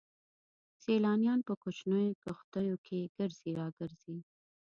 سيلانيان 0.83 1.39
په 1.47 1.53
کوچنيو 1.61 2.19
کښتيو 2.23 2.75
کې 2.85 3.11
ګرځي 3.17 3.51
را 3.59 3.67
ګرځي. 3.77 4.17